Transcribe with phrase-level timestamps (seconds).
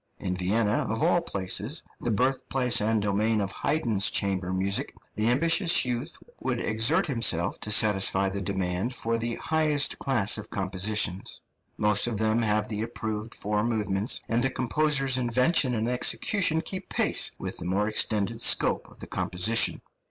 [0.17, 5.85] In Vienna, of all places, the birthplace and domain of Haydn's chamber music, the ambitious
[5.85, 11.43] youth would exert himself to satisfy the demand for the highest class of compositions.
[11.77, 16.89] Most of them have the approved four movements, and the composer's invention and execution keep
[16.89, 19.81] pace with the more extended scope of the composition.